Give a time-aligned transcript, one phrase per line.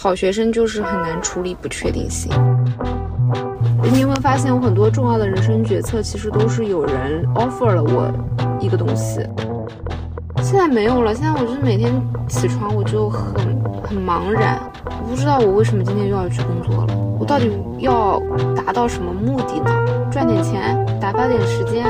[0.00, 2.30] 好学生就是很难处理不确定性。
[3.82, 8.08] 你有没有发现，我很多重要的人生决策，其实都是有人 offer 了我
[8.60, 9.26] 一个东西。
[10.40, 11.92] 现在没有了，现在我就是每天
[12.28, 13.34] 起床我就很
[13.82, 18.22] 很茫然，我不知道我为什么今天又要去工作了，我到底要
[18.54, 19.70] 达到什么目的呢？
[20.12, 21.84] 赚点钱，打发点时间。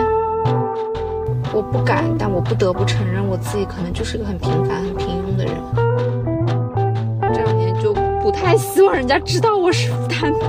[1.53, 5.55] 我不敢，但我不得不承认，我自己可能就是个很平凡、很平庸的人。
[8.29, 10.47] 不太希望人家知道我是复旦的。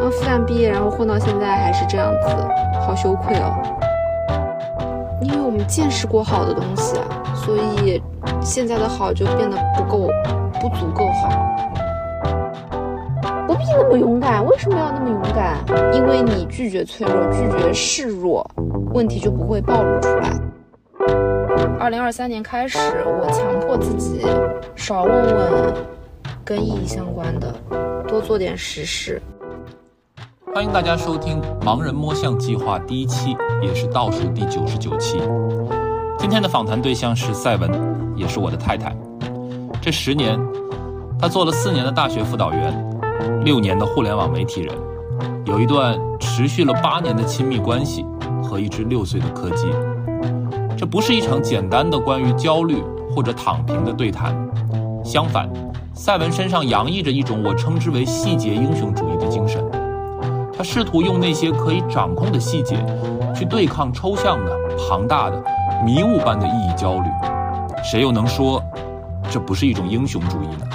[0.00, 2.26] 啊，复旦毕业，然后混到现在还是这样子，
[2.84, 3.54] 好羞愧哦。
[5.22, 8.02] 因为我们见识过好的东西啊，所以
[8.40, 10.08] 现在的好就变得不够，
[10.60, 11.28] 不足够好。
[13.46, 15.58] 不必那么勇敢，为什么要那么勇敢？
[15.94, 18.44] 因为你拒绝脆弱，拒绝示弱，
[18.92, 20.32] 问题就不会暴露出来。
[21.78, 24.26] 二零二三年开始，我强迫自己
[24.74, 25.74] 少问问
[26.50, 27.54] 跟意义相关的，
[28.08, 29.22] 多做点实事。
[30.52, 35.22] 欢迎大家收听《盲人摸象计划》第一期，也是倒数第九十九期。
[36.18, 37.70] 今天的访谈对象是赛文，
[38.16, 38.92] 也是我的太太。
[39.80, 40.36] 这十年，
[41.20, 42.74] 她做了四年的大学辅导员，
[43.44, 44.76] 六年的互联网媒体人，
[45.44, 48.04] 有一段持续了八年的亲密关系
[48.42, 49.68] 和一只六岁的柯基。
[50.76, 52.82] 这不是一场简单的关于焦虑
[53.14, 54.34] 或者躺平的对谈，
[55.04, 55.48] 相反，
[55.94, 59.62] 赛文身上洋溢着一种我称之为细节英雄主义的精神。
[60.56, 62.76] 他试图用那些可以掌控的细节，
[63.34, 64.56] 去对抗抽象的、
[64.88, 65.42] 庞大的、
[65.84, 67.08] 迷雾般的意义焦虑。
[67.82, 68.62] 谁又能说，
[69.30, 70.66] 这不是一种英雄主义呢？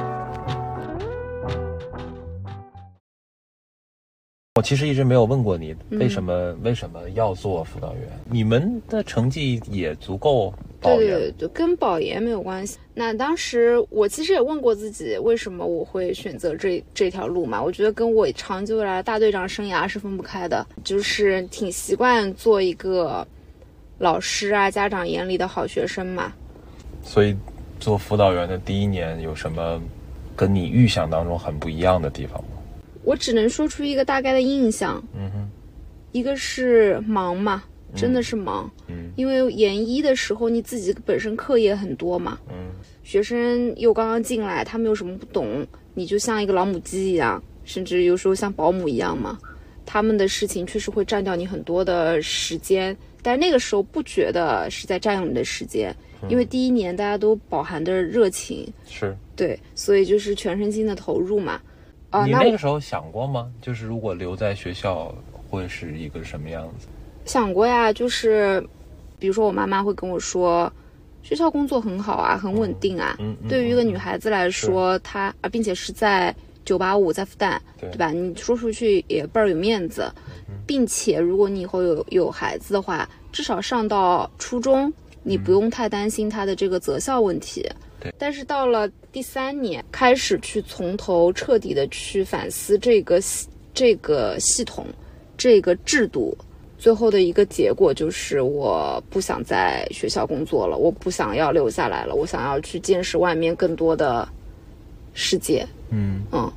[4.57, 8.03] 我其实一直没有问过你，为什么为什么要做辅导员？
[8.23, 12.77] 你们的成绩也足够保研，对对对，跟保研没有关系。
[12.93, 17.61] 那当时我其实也问过自己，为什么我会选择这这条路嘛？
[17.61, 23.27] 我觉得跟我长久以来大队长生涯是分不开的，就是挺习惯做一个
[23.97, 26.31] 老师啊、家长眼里的好学生嘛。
[27.03, 27.35] 所以
[27.77, 29.81] 做辅导员的第一年有什么
[30.33, 32.49] 跟你预想当中很不一样的地方吗？
[33.05, 35.49] 我只能说出一个大概的印象，嗯哼，
[36.11, 37.63] 一个是忙嘛，
[37.95, 39.11] 真的是忙，嗯。
[39.15, 42.55] 因为研一的时候你自己本身课业很多嘛，嗯。
[43.03, 49.37] 学生又刚刚进来，他们有什么不懂，你就像一个老母鸡一样，甚至有时候像保姆一样嘛。
[49.85, 55.95] 他们的事情确实会占掉你很多的时间，但那个时候不觉得是在占用你的时间，
[56.27, 59.15] 因为第一年大家都饱含着热情，是。
[59.35, 61.61] 对，所以就是全身心的投入嘛。
[62.19, 63.51] 啊、你那个时候想过吗？
[63.61, 65.13] 就是如果留在学校
[65.49, 66.87] 会是一个什么样子？
[67.25, 68.65] 想过呀，就是
[69.17, 70.71] 比如说我妈妈会跟我说，
[71.23, 73.15] 学校工作很好啊，很稳定啊。
[73.19, 76.33] 嗯嗯对于一个女孩子来说，她啊，并且是在
[76.63, 78.11] 九八五，在复旦，对对吧？
[78.11, 80.11] 你说出去也倍儿有面子，
[80.65, 84.91] 并且如果你以后有有孩子的话，至少上到初中，
[85.23, 87.67] 你不用太担心他的这个择校问题。
[87.99, 94.85] 对但是到了第三年，开始去从头彻底的去反思这个系这个系统、
[95.37, 96.37] 这个制度，
[96.77, 104.27] 最后的一个结果就是我不想在学校工作了，我不想要留下来了，我想要去见识外面更多的
[105.13, 105.65] 世界。
[105.91, 106.21] 嗯。
[106.33, 106.51] 嗯，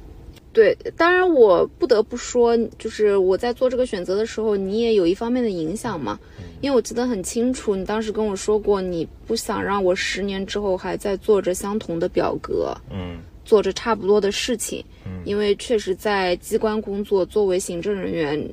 [0.59, 6.19] 对，当然我不得不说，就是我在做这个选择的时候，你也有一方面的影响嘛，
[6.61, 13.21] 因为我记得很清楚，你当时跟我说过，你不想让我十年之后还在做着相同的表格，嗯。
[13.45, 15.23] 做着差不多的事情，嗯。
[15.25, 18.53] 因为确实在机关工作，作为行政人员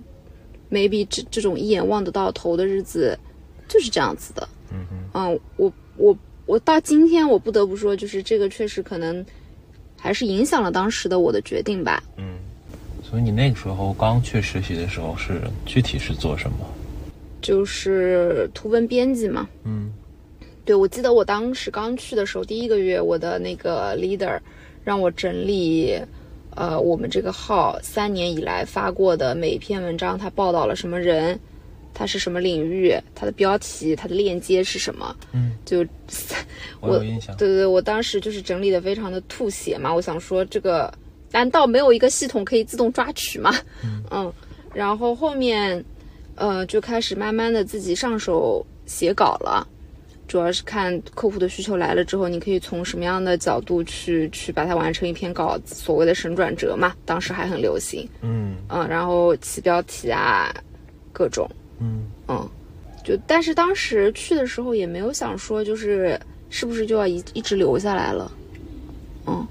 [0.69, 3.17] ，maybe 这这种一眼望得到头的日子
[3.67, 4.47] 就是这样子的。
[4.71, 6.15] 嗯我我
[6.45, 9.25] 我到今天，我不得不说，就是这个确实可能
[10.05, 12.03] 还是影响了当时的我的决定吧。
[12.17, 12.37] 嗯。
[13.03, 16.57] 所以你那个时候刚去实习的时候是具体是做什么？
[17.41, 19.91] 就是图文编辑嘛，嗯
[20.65, 24.39] 对，我记得我当时刚去的时候，第一个月，我的那个 leader
[24.83, 25.95] 让我整理，
[26.55, 31.39] 呃，我们这个号三年以来发过的每一篇文章，他报道了什么人，
[31.95, 35.83] 它是什么领域，它的标题、它的链接是什么，嗯，就
[36.81, 37.35] 我有印象。
[37.37, 40.93] 对对对，我当时就是整理的非常的吐血嘛，我想说这个
[41.31, 43.51] 难道没有一个系统可以自动抓取吗？
[44.11, 44.31] 嗯
[44.73, 45.83] 然后后面
[46.35, 49.65] 呃就开始慢慢的自己上手写稿了。
[50.27, 60.51] 主要是看客户的需求来了之后，你可以从什么样的角度去去把它完成一篇稿子，所谓的神转折嘛，当时还很流行，嗯嗯，然后起标题啊，
[61.13, 61.47] 各种，
[61.79, 62.05] 嗯。
[62.27, 62.49] 嗯，
[63.03, 66.19] 就但是当时去的时候也没有想说就是
[66.49, 68.31] 是不是就要一一直留下来了，
[69.27, 69.45] 嗯，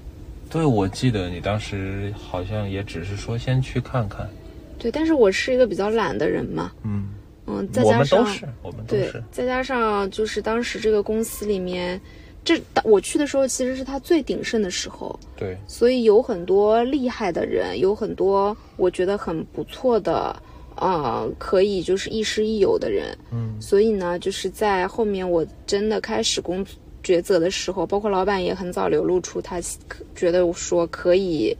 [0.49, 4.27] 对，我记得你当时好像也只是说先去看看。
[4.77, 7.09] 对，但是我是一个比较懒的人嘛，嗯，
[7.47, 11.99] 嗯，再我加上们都是，我们都对是，，再加上就是当时这个公司里面，
[12.43, 20.35] 这我去的时候其实是它最鼎盛的时候，对，所以有很多厉害的人，有很多我觉得很不错的，
[20.75, 23.17] 呃，可以就是亦师亦友的人。
[23.31, 23.55] 嗯。
[23.61, 26.65] 所以呢，就是在后面我真的开始工
[27.03, 29.61] 抉择的时候，包括老板也很早流露出他
[30.15, 31.55] 觉得说可以，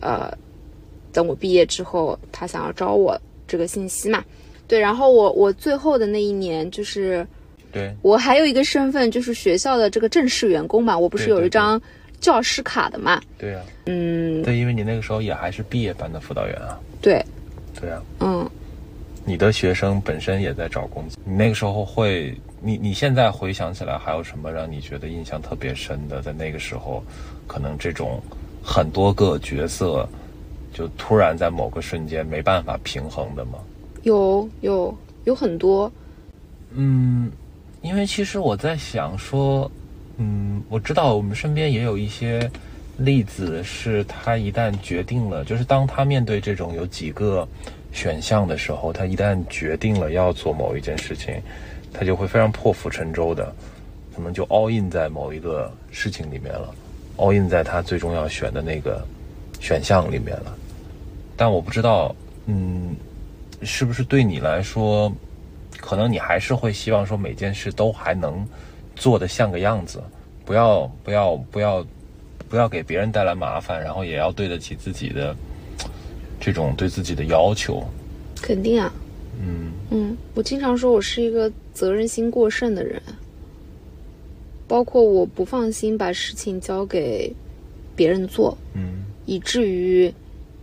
[0.00, 0.32] 呃，
[1.12, 4.24] 等我毕业之后，他想要招我这个信息嘛。
[4.66, 7.26] 对，然后我我最后的那一年就是
[7.72, 11.80] 对，我还有一个身份就是学校的这个正式员工嘛，我不是有一张
[12.20, 17.24] 教师卡的嘛，对啊，嗯，对，因为你那个时候也还是毕业班的辅导员啊，对，
[17.80, 18.50] 对啊，嗯，
[19.24, 26.20] 你的学生本身也在找工作，你那个时候会，你你现在回想起来，还有什么让你觉得印象特别深的？
[26.20, 27.04] 在那个时候，
[27.46, 28.20] 可能这种
[28.62, 30.08] 很多个角色，
[30.72, 33.58] 就突然在某个瞬间没办法平衡的吗？
[34.02, 35.90] 有有有很多，
[36.72, 37.30] 嗯，
[37.82, 39.70] 因为其实我在想说，
[40.16, 42.50] 嗯，我知道我们身边也有一些
[42.98, 47.46] 例子，是他一旦决定了，就是当他面对这种有几个
[47.92, 51.40] 选项的时候，他一旦决定了要做某一件事情，
[51.92, 53.54] 他就会非常破釜沉舟的，
[54.14, 56.74] 可能就 all in 在某一个事情里面了
[57.16, 59.06] ，all in 在他最终要选的那个
[59.60, 60.52] 选项里面了。
[61.36, 62.12] 但我不知道，
[62.46, 62.96] 嗯，
[63.62, 65.12] 是不是对你来说，
[65.76, 68.44] 可能你还是会希望说每件事都还能
[68.96, 70.02] 做得像个样子，
[70.44, 71.86] 不要不要不要不要
[72.68, 75.34] 给别人带来麻烦，然后也要对得起自己的
[76.40, 77.82] 这种对自己的要求。
[78.40, 78.92] 肯定啊，
[79.40, 83.02] 嗯嗯，我经常说我是一个责任心过剩的人，
[84.66, 87.34] 包括我不放心把事情交给
[87.96, 90.12] 别人做，嗯以至于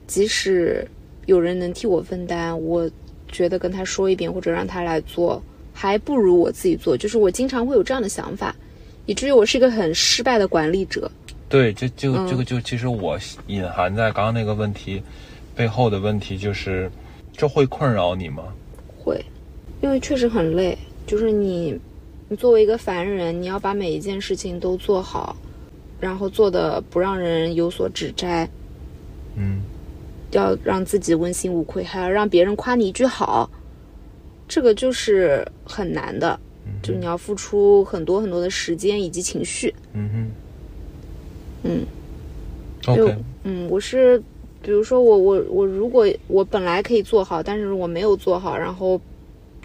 [0.08, 0.88] 即使
[1.26, 2.90] 有人能替我分担，我
[3.28, 5.42] 觉得跟他说一遍或者让他来做，
[5.74, 6.96] 还不如我自己做。
[6.96, 8.56] 就是我经常会有这样的想法，
[9.06, 11.12] 以至于我是一个很失败的管理者。
[11.56, 13.18] 对，这就嗯这个就其实我
[13.48, 15.02] 隐含在刚刚那个问题
[15.56, 16.92] 背后的问题就是，
[17.32, 18.44] 这会困扰你吗？
[19.02, 19.24] 会，
[19.82, 20.78] 因为确实很累。
[21.08, 21.80] 就是你，
[22.28, 25.34] 你作为一个凡人，你要把每一件事情都做好，
[25.98, 28.46] 然后做的不让人有所指摘，
[29.38, 29.62] 嗯
[30.32, 33.50] 要让自己问心无愧，还要让别人夸你一句好，
[34.46, 36.38] 这个就是很难的。
[36.84, 39.74] 就你要付出很多很多的时间以及情绪。
[39.94, 40.32] 嗯嗯哼
[42.82, 44.22] 就，OK，嗯，我是，
[44.62, 49.00] 比如说我我我如果我本来可以做好，但是我没有做好，然后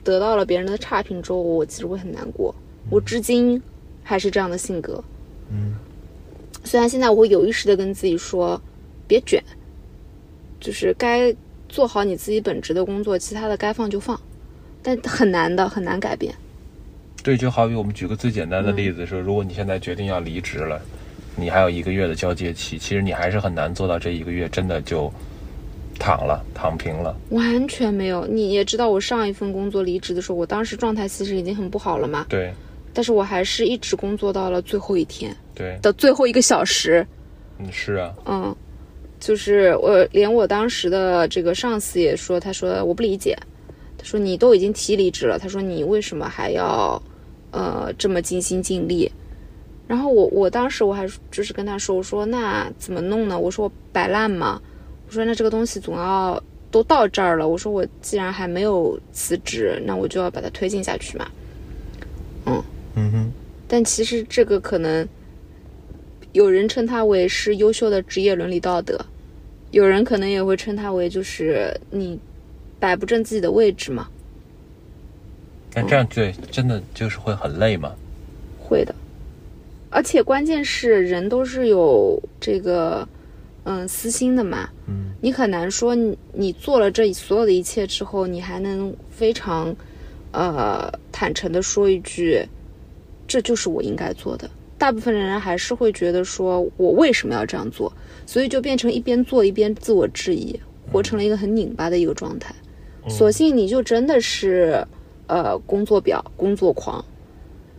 [0.02, 2.54] 得到了别人的差评之后，我其实会很难过。
[2.88, 3.60] 我至今
[4.02, 5.02] 还是这样的性格。
[5.50, 5.74] 嗯
[6.62, 8.60] 虽然现在我会有意识的跟自己说，
[9.06, 9.42] 别卷，
[10.60, 11.34] 就是该
[11.70, 14.20] 做好你自己本职的工作，其他的该放就放，
[14.82, 16.34] 但很难的，很难改变。
[17.22, 20.80] 对，就好比我们举个最简嗯单的例子说，如果你现在决定要离职了，
[21.36, 25.10] 你还有一个月的交接期，其实你还是很难做到这一个月真的就
[25.98, 27.16] 躺了、躺平了。
[27.30, 32.52] 完全没有，你也知道，我上一份工作离职的时候，我当时状态其实已经很不好了嘛，对。
[32.92, 37.06] 但是我还是一直工作到了最后一天对，的最后一个小时，
[37.58, 38.56] 嗯，是啊，嗯，
[39.20, 43.38] 就是我连我当时的这个上司也说，他说我不理解，
[43.96, 47.00] 他说你都已经提离职了，他说你为什么还要
[47.52, 49.10] 呃这么尽心尽力？
[49.90, 53.36] 然后我我当时我还就是跟他说，我说那怎么弄呢？
[53.36, 54.62] 我说我摆烂嘛？
[55.08, 61.28] 我说那这个东西总要都到这儿了，我说我既然还没有辞职，那我就要把它推进下去嘛。
[62.46, 62.62] 嗯
[62.94, 63.32] 嗯哼，
[63.66, 65.04] 但其实这个可能
[66.30, 68.96] 有人称它为是优秀的职业伦理道德，
[69.72, 72.16] 有人可能也会称它为就是你
[72.78, 74.06] 摆不正自己的位置嘛，
[75.74, 77.92] 那这样对，真的就是会很累嘛。
[78.60, 78.94] 会的。
[79.90, 83.06] 而且关键是人都是有这个
[83.64, 85.10] 嗯私心的嘛，嗯。
[85.20, 89.76] 你很难说你你做了这所有的一切之后，你还能非常
[90.32, 92.42] 呃坦诚的说一句，
[93.28, 94.48] 这就是我应该做的。
[94.78, 97.92] 大部分人还是会觉得说我为什么要这样做，
[98.24, 100.58] 所以就变成一边做一边自我质疑，
[100.90, 102.54] 活成了一个很拧巴的一个状态。
[103.08, 104.86] 索性你就真的是
[105.26, 107.04] 呃工作表、工作狂，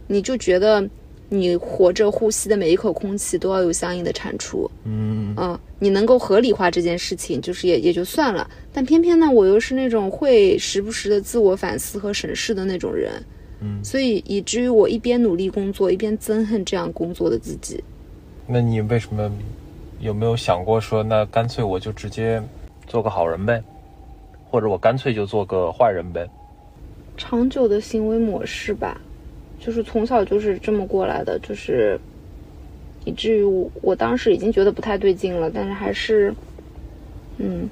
[0.06, 0.88] 你就觉得
[1.34, 4.70] 你活着呼吸的每一口空气都要有相应的产出。
[4.84, 8.46] 嗯嗯，你能够合理化这件事情，就是也也就算了。
[8.74, 13.14] 但偏偏呢，我又是那种会时不时的自我反思和审视的那种人，
[13.62, 17.82] 嗯，所以以至于我一边努力工作，一边憎恨这样工作的自己。
[18.46, 19.32] 那你为什么
[20.02, 22.44] 有没有想过说，那干脆我就直接
[22.88, 23.64] 做个好人呗，
[24.50, 26.30] 或者我干脆就做个坏人呗？
[27.16, 29.00] 长久的行为模式吧，
[29.64, 31.98] 就是从小就是这么过来的，就是
[33.06, 36.34] 以至于我我当时已经觉得不太对劲了，但是还是，
[37.38, 37.70] 嗯，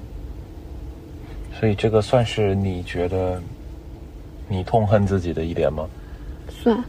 [1.58, 3.42] 所以这个算是你觉得
[4.48, 5.88] 你痛恨自己的一点吗？
[6.48, 6.82] 算。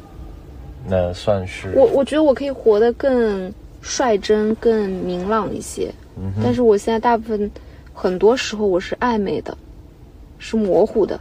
[0.88, 7.51] 那算是我我觉得我可以活得更率真、更明朗一些，嗯但是我现在大部分
[7.93, 9.55] 很多时候我是暧昧的，
[10.39, 11.20] 是模糊的。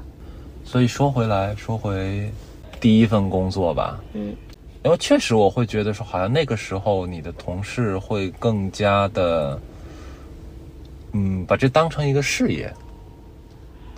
[0.65, 2.33] 所以说回来说回
[2.81, 4.35] 第一份工作吧，嗯，
[4.83, 9.61] 因为确实我会觉得说，好像那个时候你的同事会更加的，
[11.13, 12.73] 嗯，把这当成一个事业。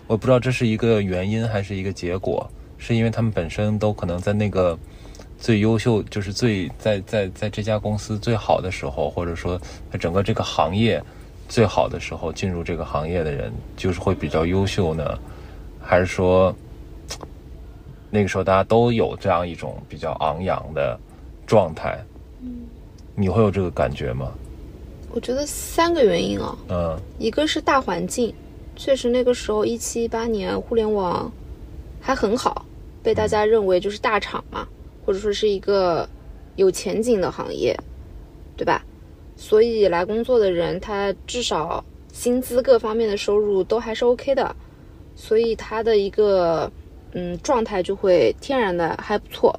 [0.09, 2.47] 我不知道这是一个原因还是一个结果，
[2.77, 4.77] 是因为他们本身都可能在那个
[5.39, 9.57] 最优秀，就是最在在在这家公司最好的时候，或者说
[9.91, 11.03] 在整个这个行业
[11.49, 15.19] 最好的时候进入这个行业的人，就是会比较优秀呢？
[15.81, 16.55] 还是说
[18.15, 21.01] 那个时候大家都有这样一种比较昂扬的
[21.47, 21.99] 状态？
[23.17, 24.31] 你会有这个感觉吗？
[25.11, 28.35] 我觉得三个原因啊，嗯一个是大环境，
[28.77, 31.33] 确实那个时候一七一八年互联网
[32.03, 32.67] 还很好，
[33.03, 34.69] 被大家认为就是大厂嘛，
[35.07, 36.07] 或者说是一个
[36.57, 37.75] 有前景的行业，
[38.59, 38.85] 对吧？
[39.37, 44.55] 所以来工作的人，他至少薪资各方面的收入都还是 OK 的，
[45.17, 46.71] 所以他的一个
[47.13, 49.59] 嗯状态就会天然的还不错。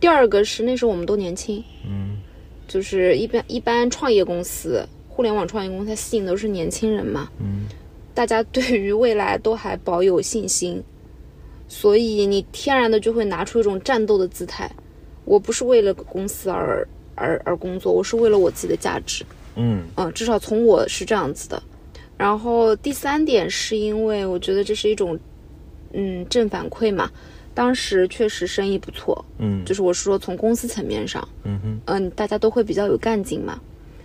[0.00, 2.18] 第二个是那时候我们都年轻，嗯
[2.66, 7.66] 就是一般一般创业公司、互联网创业公司，它吸引都是年轻人嘛，嗯
[8.14, 10.82] 大家对于未来都还保有信心，
[11.68, 14.70] 所以你天然的就会拿出一种战斗的姿态。
[15.24, 19.24] 我不是为了公司而而而工作，我是为了我自己的价值。
[19.56, 21.62] 嗯嗯，至少从我是这样子的。
[22.16, 25.18] 然后第三点是因为我觉得这是一种
[25.94, 27.10] 嗯正反馈嘛，
[27.54, 33.60] 当时确实生意不错，嗯，就是我是说从公司层面上，嗯哼嗯，大家都会比较有干劲嘛，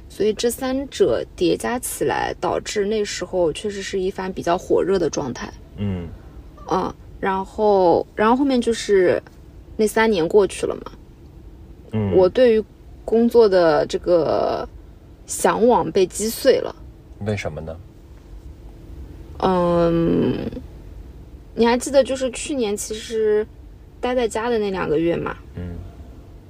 [0.08, 5.51] 所以这三者叠加起来，导致那时候确实是一番比较火热的状态。
[5.77, 6.08] 嗯
[6.67, 9.22] 啊，然后，然后后面就是
[9.75, 10.91] 那三年过去了嘛，
[11.93, 12.63] 嗯，我对于
[13.03, 14.67] 工作的这个
[15.25, 16.75] 向往被击碎了。
[17.25, 17.75] 为什么呢？
[19.41, 20.36] 嗯，
[21.56, 23.46] 你还记得就是去年其实
[24.00, 25.75] 待在家的那两个月嘛，嗯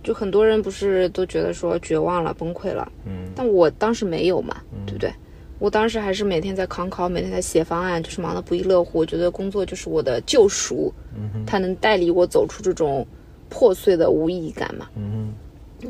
[0.04, 5.12] 就很多人不是都觉得说绝望了、崩溃了，嗯但我当时没有嘛，对不对？
[5.60, 9.00] 我当时还是每天在扛考，每天在写方案，就是忙得不亦乐乎。
[9.00, 13.06] 我觉得工作就是我的救赎，嗯它能带领我走出这种
[13.50, 14.88] 破碎的无意义感嘛。
[14.96, 15.34] 嗯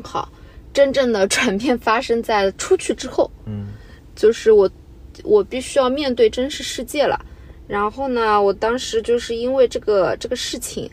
[0.02, 0.28] 好，
[0.72, 3.68] 真正的 转变发生在出去之后，嗯
[4.16, 4.68] 就是我
[5.22, 7.16] 我必须要面对真实世界了。
[7.70, 10.90] 然后呢，我当时就是因为这个这个事情，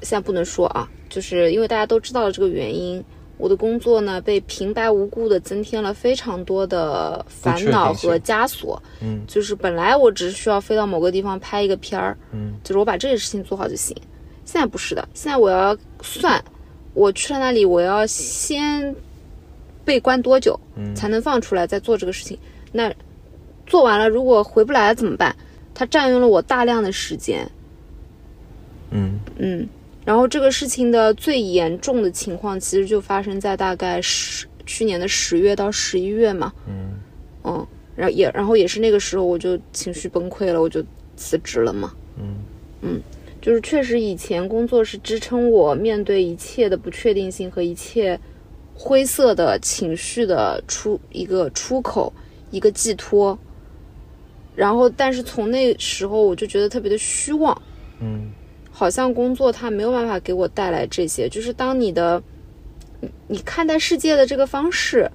[0.00, 3.02] 现在不能说啊，就是因为大家都知道了这个原因，
[3.36, 8.80] 我的工作呢被平白无故的增添了非常多的烦恼和枷锁。
[9.00, 13.96] 嗯就是本来我只是需要飞到某个地方拍一个片儿，嗯就是我把这件事情做好就行。
[14.44, 16.40] 现在不是的，现在我要算，
[16.94, 18.94] 我去了那里，我要先
[19.84, 22.38] 被关多久嗯才能放出来，再做这个事情。
[22.70, 22.92] 那
[23.66, 25.34] 做完了，如果回不来了怎么办？
[25.74, 27.50] 它占用了我大量的时间，
[28.90, 29.68] 嗯嗯。
[30.04, 36.94] 然后这个事情的最严重的情况，其实就发生在大概十去年的十月到十一月嘛，嗯
[37.44, 40.84] 嗯，然后也然后也是那个时候我就情绪崩溃了，我就
[41.16, 41.94] 辞职了嘛。
[42.84, 43.00] 嗯
[43.40, 48.18] 就是确实以前工作是支撑我面对一切的不确定性和一切
[48.74, 52.12] 灰色的情绪的出一个出口，
[52.50, 53.38] 一个寄托。
[54.54, 57.60] 然后，但是从那时候我就觉得特别的虚妄，
[58.00, 58.30] 嗯
[58.70, 61.28] 好像工作它没有办法给我带来这些。
[61.28, 62.22] 就是当你的
[63.00, 65.10] 你你看待世界的这个方式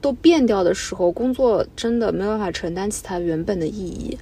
[0.00, 4.18] 都变掉的时候，工作真的没有办法承担起它原本的意义。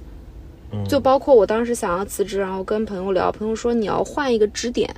[0.73, 4.89] 嗯就包括我当时想要辞职，然后跟朋友聊，朋友说你要换一个支点，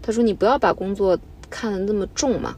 [0.00, 1.18] 他说你不要把工作
[1.50, 2.56] 看得那么重嘛，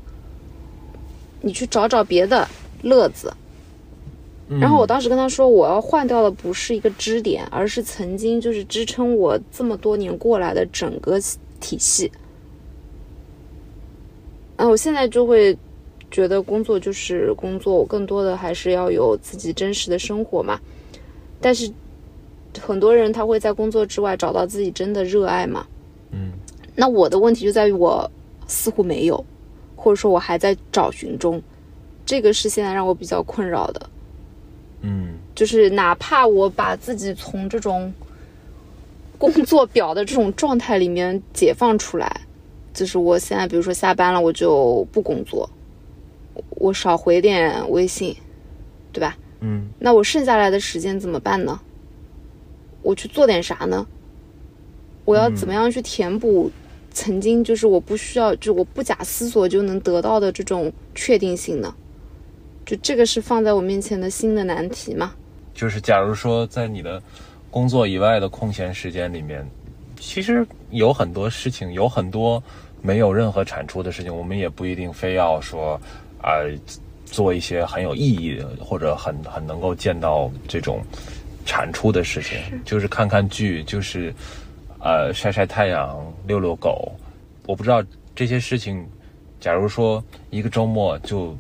[1.41, 2.49] 你去找找别的
[2.83, 3.33] 乐子。
[4.49, 11.19] 然后我当时跟他说，我要换掉的不是一个支点，而是曾经就是支撑我这么多年过来的整个
[11.61, 12.13] 体系。
[14.57, 15.57] 嗯，我现在就会
[16.11, 20.61] 觉得工作就是工作，我更多的还是要有自己真实的生活嘛。
[21.41, 21.73] 但是
[22.61, 25.67] 很多人他会在工作之外找到自己真的热爱嘛。
[26.13, 26.33] 嗯
[26.77, 28.09] 那我的问题就在于我
[28.47, 29.25] 似乎没有，
[29.75, 31.43] 或者说我还在找寻中。
[32.05, 33.91] 这个是现在让我比较困扰的。
[34.87, 37.93] 嗯就是哪怕我把自己从这种
[39.17, 42.21] 工作表的这种状态里面解放出来，
[42.75, 45.49] 就是我现在比如说下班了，我就不工作，
[46.51, 48.15] 我少回点微信，
[48.93, 49.17] 对吧？
[49.41, 51.59] 嗯那我剩下来的时间怎么办呢？
[52.83, 53.87] 我去做点啥呢？
[55.05, 56.51] 我要怎么样去填补
[56.93, 61.75] 曾经就是我不需要，就我不假思索就能得到的这种确定性呢？
[62.65, 65.13] 就这个是放在我面前的新的难题嘛？
[65.55, 67.03] 就是假如说在你的
[67.51, 69.47] 工作以外的空闲时间里面，
[70.01, 72.43] 其实有很多事情，有很多
[72.83, 75.81] 没有任何产出的事情，我们也不一定非要说
[76.21, 76.41] 啊、
[77.05, 80.83] 做一些很有意义的或者很很能够见到这种
[81.45, 84.13] 产出的事情，就是看看剧，就是
[84.81, 86.91] 呃晒晒太阳、遛遛狗。
[87.47, 88.85] 我不知道这些事情，
[89.39, 91.37] 假如说一个周末就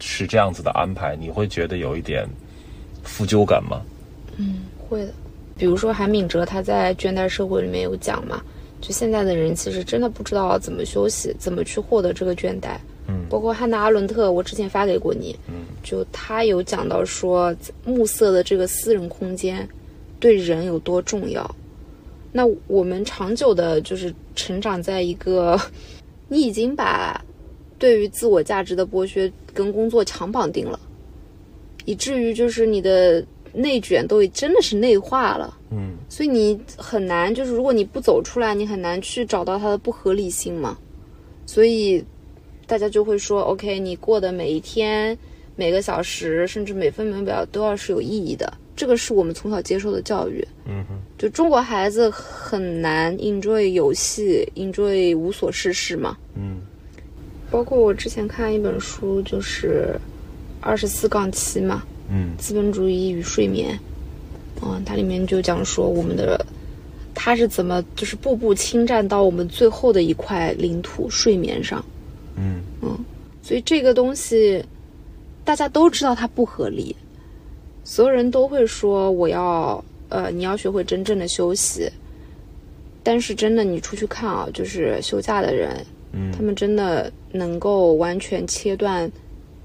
[0.00, 2.26] 是这样子的安排，你会觉得有一点
[3.02, 3.80] 负疚感吗？
[4.36, 5.12] 嗯会的。
[5.58, 8.42] 比如说韩敏哲他在《倦怠社会》里面有讲嘛，
[8.80, 12.76] 就现在的人其实真的不知道怎么休息，怎么去获得这个倦怠。
[13.08, 19.66] 嗯包括汉娜阿伦特，我之前发给过你，嗯就他有讲到说暮色的这个私人空间
[20.20, 21.48] 对人有多重要。
[22.32, 25.58] 那我们长久的就是成长在一个，
[26.28, 27.18] 你已经把
[27.78, 30.78] 对于自我价值的剥削跟工作强绑定了，
[31.84, 35.56] 以至于就是你的内卷都已真的是内化了。
[35.70, 40.78] 嗯所以你很难，就是如果你不走出来，你很难去找到它的不合理性嘛。
[41.44, 42.02] 所以
[42.66, 45.16] 大家就会说，OK，你过的每一天、
[45.54, 48.52] 每个小时，甚至每分每秒都要是有意义的。
[48.76, 50.46] 这个是我们从小接受的教育。
[50.66, 56.16] 嗯哼就中国孩子很难 enjoy 游戏，enjoy 无所事事嘛。
[56.34, 56.60] 嗯
[57.50, 59.98] 包括我之前看一本书，就是
[60.60, 62.36] 二十四杠七嘛，嗯。
[62.36, 63.78] 资本主义与睡眠，
[64.62, 66.44] 嗯，它里面就讲说我们的
[67.14, 71.84] 它是怎么就是步步侵占到我们最后的一块领土睡眠上，
[72.36, 72.62] 嗯。
[73.42, 74.60] 所以这个东西
[75.44, 76.96] 大家都知道它不合理，
[77.84, 81.88] 所有人都会说我要呃你要学会真正的休息，
[83.04, 89.06] 但是真的你出去看啊，就是休假的人，嗯他们真的能够完全切断，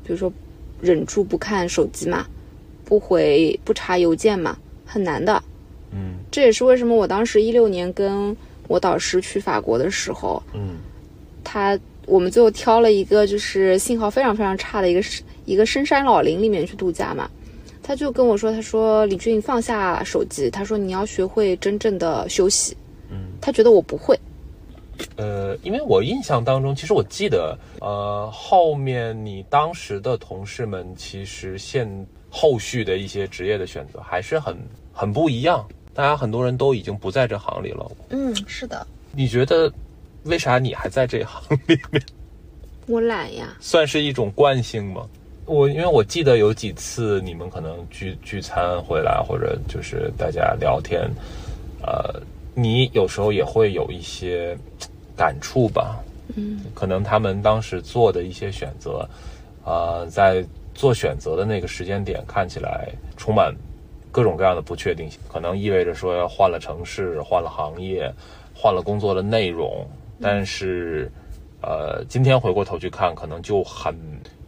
[0.03, 0.31] 比如说
[0.81, 2.27] 忍住不看手机嘛，
[2.83, 5.41] 不回不查邮件嘛，很难的。
[5.93, 8.35] 嗯这也是为什么我当时一六年跟
[8.67, 10.77] 我导师去法国的时候，嗯
[11.43, 15.01] 他我们最后挑了一个就是信号非常非常差的一个
[15.45, 17.29] 一个深山老林里面去度假嘛。
[17.83, 22.77] 他就跟我说，他说李俊放下手机，他说你要学会真正的休息。
[23.09, 24.17] 嗯，他觉得我不会，
[25.15, 31.87] 呃，因为我印象当中，其实我记得，呃，后面你当时的同事们，其实现
[32.29, 34.57] 后续的一些职业的选择还是很
[34.93, 35.65] 很不一样。
[35.93, 37.91] 大家很多人都已经不在这行里了。
[38.09, 39.71] 嗯，是的，你觉得
[40.23, 42.01] 为啥你还在这行里面？
[42.87, 43.55] 我懒呀。
[43.59, 45.05] 算是一种惯性吗？
[45.45, 51.09] 我因为我记得有几次你们可能聚聚餐回来，或者就是大家聊天，
[51.81, 52.21] 呃，
[52.53, 54.57] 你有时候也会有一些
[55.15, 55.99] 感触吧。
[56.35, 59.07] 嗯，可能他们当时做的一些选择，
[59.65, 62.87] 呃，在做选择的那个时间点看起来
[63.17, 63.53] 充满
[64.11, 68.09] 各种各样的不确定性，可能意味着说要换了城市、换了行业、
[68.55, 69.85] 换了工作的内容，
[70.21, 71.11] 但是，
[71.61, 73.93] 呃，今天回过头去看，可能就很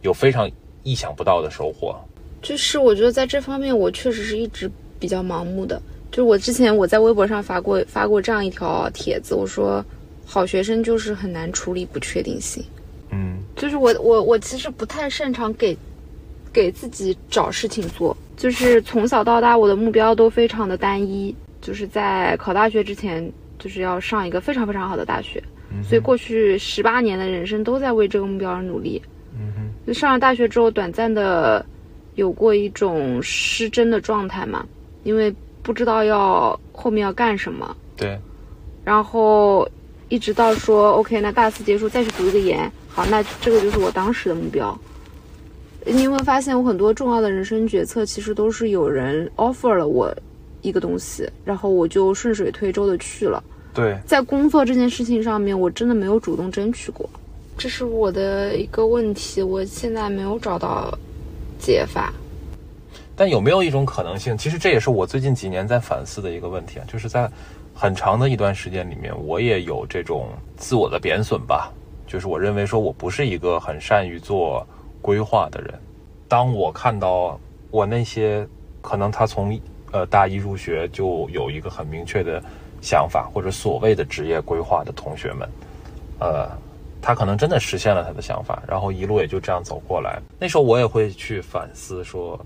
[0.00, 0.50] 有非常
[0.84, 1.94] 意想不到的收获。
[2.40, 5.80] 就是我觉得在这方面，我确实是一直比较盲目的。
[6.14, 9.84] 就是我之前我在微博上发过发过这样一条帖子，我说
[10.24, 12.62] 好学生就是很难处理不确定性。
[13.10, 15.76] 嗯就是我我我其实不太擅长给
[16.52, 25.42] 给自己找事情做，就是从小到大我的目标都非常的单一，就是在考大学之前就是要上一个非常非常好的大学，
[25.82, 29.02] 所以过去十八年的人生都在为这个目标而努力。
[29.36, 31.66] 嗯哼就上了大学之后，短暂的
[32.14, 34.64] 有过一种失真的状态嘛，
[35.02, 38.16] 因为不知道要后面要干什么，对，
[38.84, 39.66] 然后
[40.08, 44.78] 一直到说 OK，那大四结束再去读一个研，好，那这个就是我当时的目标。
[45.86, 50.14] 你有没有发现，我很多重要的人生决策其实都是有人 offer 了我
[50.60, 53.42] 一个东西，然后我就顺水推舟的去了。
[53.72, 57.08] 对，在工作这件事情上面，我真的没有主动争取过，
[57.56, 60.96] 这是我的一个问题，我现在没有找到
[61.58, 62.12] 解法。
[63.16, 64.36] 但有没有一种可能性？
[64.36, 67.30] 其实这也是我最近几年在反思的一个问题啊，就是在
[67.74, 71.72] 很长的一段时间里面，我也有这种自我的贬损吧。
[72.06, 74.66] 就是我认为说我不是一个很善于做
[75.00, 75.74] 规划的人。
[76.28, 77.38] 当我看到
[77.70, 78.46] 我那些
[78.80, 79.58] 可能他从
[79.90, 82.42] 呃大一入学就有一个很明确的
[82.80, 85.48] 想法或者所谓的职业规划的同学们，
[86.20, 86.48] 呃，
[87.00, 90.20] 他可能真的实现了他的想法，然后一路也就这样走过来。
[90.38, 92.38] 那时候我也会去反思说，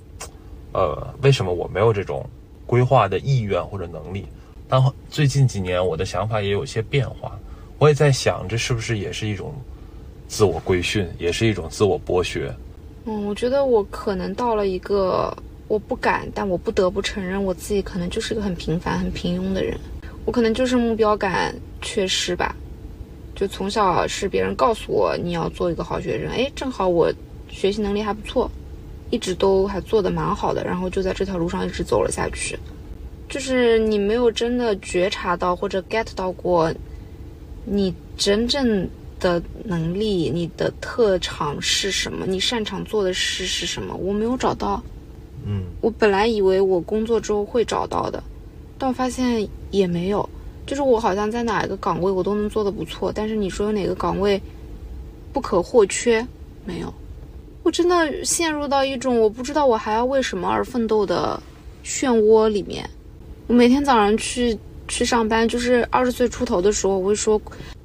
[0.73, 2.25] 呃，为什么我没有这种
[2.67, 4.27] 规划的意愿或者能力？
[4.69, 7.39] 但最近几年我的想法也有些变化，
[7.79, 9.55] 我也在想，这是不是也是一种
[10.29, 12.55] 自我规训，也是一种自我剥削？
[13.07, 15.35] 嗯，我觉得我可能到了一个
[15.69, 19.79] 我不敢，但我不得不承认，我自己可能就是一个很平凡、很平庸的人。
[20.27, 22.55] 我可能就是目标感缺失吧。
[23.35, 27.11] 就从小是别人告诉我你要做一个好学生，哎，正好我
[27.49, 28.51] 学习能力还不错，
[29.11, 32.59] 一直都还做的蛮好的，然后就在这条路上一直走了下去。
[33.29, 36.73] 就是你没有真的觉察到或者 get 到过，
[37.65, 38.89] 你真正。
[39.21, 42.25] 的能力，你的特长是什么？
[42.25, 43.93] 你擅长做的事是什么？
[43.97, 44.81] 我没有找到。
[45.45, 48.23] 嗯，我本来以为我工作之后会找到的，
[48.79, 50.31] 但我发现也没有。
[50.69, 54.41] 就是我好像在哪一个岗位我都能做的不错，但是你说有哪个岗位
[55.33, 56.25] 不可或缺？
[56.65, 56.95] 没有。
[57.69, 61.39] 我真的陷入到一种我不知道我还要为什么而奋斗的
[61.85, 62.89] 漩涡里面。
[63.47, 67.39] 我每天早上去去上班，就是二十岁出头的时候，我会说。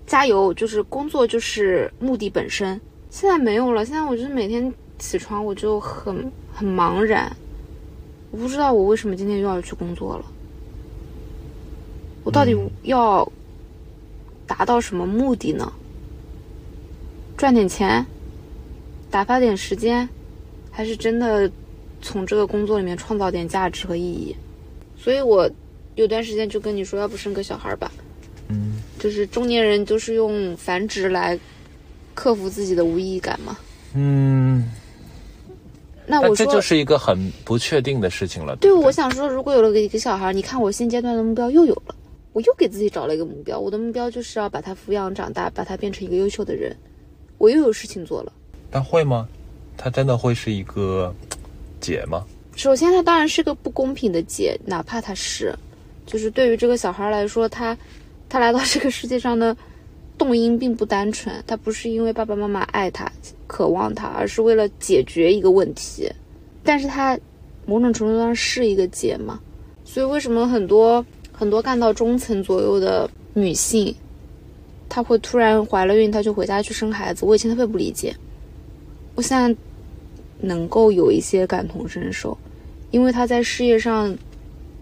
[0.06, 0.54] 加油！
[0.54, 2.80] 就是工作就是目的本身。
[3.10, 3.86] 现在没有了。
[3.86, 7.36] 现在我就是每天起床我就很很茫然，
[8.32, 10.26] 我不知道我为什么今天又要去工作了。
[12.24, 13.30] 我到底要
[14.48, 15.69] 达到什么目的呢？
[17.36, 18.06] 赚点钱，
[19.13, 20.10] 打发点时间，
[20.71, 21.47] 还是真的
[22.02, 24.36] 从这个工作里面创造点价值和意义？
[24.97, 25.47] 所以我
[25.93, 27.91] 有段时间就跟你说，要不生个小孩吧。
[28.47, 28.82] 嗯。
[28.97, 31.38] 就是中年人都是用繁殖来
[32.15, 33.56] 克服自己的无意义感嘛？
[33.93, 34.67] 嗯，
[36.08, 38.56] 那我这就是一个很不确定的事情了。
[38.56, 41.93] 对，我想说，如果有了个一个小孩，你看我现阶段的目标又有了，
[42.32, 43.60] 我又给自己找了一个目标。
[43.60, 46.76] 我的目标就是要把他抚养长大，把他变成一个优秀的人。
[47.38, 48.34] 我又有事情做了。
[48.74, 49.30] 但会吗？
[49.78, 51.14] 他真的会是一个
[51.80, 52.26] 解吗？
[52.56, 55.56] 首先，他当然是个不公平的解，哪怕他是，
[56.08, 57.78] 就是对于这个小孩来说，他。
[58.30, 59.56] 他来到这个世界上的
[60.18, 63.08] 动因并不单纯，他不是因为爸爸妈妈爱他、
[63.46, 66.12] 渴望他，而是为了解决一个问题。
[66.64, 67.16] 但是他
[67.68, 69.40] 某种程度上是一个结嘛，
[69.86, 73.96] 所以为什么很多很多干到中层左右的女性，
[74.90, 77.26] 她会突然怀了孕，她就回家去生孩子？
[77.26, 78.16] 我以前特别不理解，
[79.15, 79.56] 我现在
[80.39, 82.38] 能够有一些感同身受，
[82.91, 84.15] 因为他在事业上，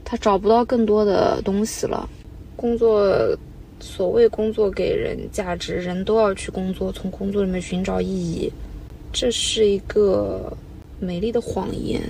[0.03, 2.09] 他找不到更多的东西了。
[2.55, 3.35] 工作，
[3.79, 8.51] 所谓工作给人价值，人都要去工作，从工作里面寻找意义，
[9.11, 10.55] 这是一个
[10.99, 12.01] 美丽的谎言。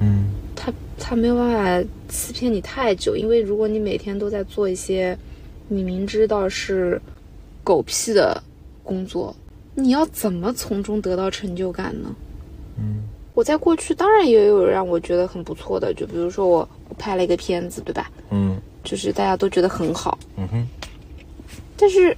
[0.00, 5.16] 嗯，他他没有办法欺骗你太久，因为如果你每天都在做一些
[5.68, 7.00] 你明知道是
[7.62, 8.42] 狗屁的
[8.82, 9.34] 工作，
[9.74, 12.14] 你要怎么从中得到成就感呢？
[12.78, 13.02] 嗯，
[13.34, 18.10] 我在过去当然也有让我觉得很不错的，就比如说我我拍了一个片子，对吧？
[18.30, 18.56] 嗯。
[18.84, 20.66] 就是大家都觉得很好，嗯哼。
[21.76, 22.16] 但是，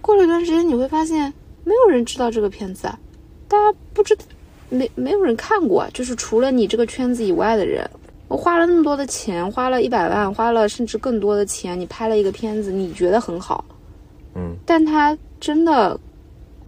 [0.00, 2.98] 过了一段时间，你会发现没有人知道这个片子啊，
[3.46, 4.18] 大家不知，
[4.70, 5.88] 没没有人看过啊。
[5.94, 7.88] 就是除了你这个圈子以外的人，
[8.26, 13.64] 我花了那么多的钱，花了一百万，花了甚至更多的钱，你拍了一个片子，你觉得很好，
[14.34, 15.96] 嗯，但它真的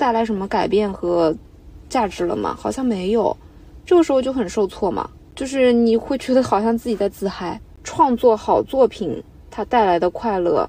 [0.01, 1.37] 带来什么改变和
[1.91, 2.57] 价值了吗？
[2.59, 3.37] 好像没有。
[3.85, 7.61] 这个时候就很受挫嘛，就是你会觉得好像自己在自嗨。
[7.85, 10.67] 创作好作品，它带来的快乐，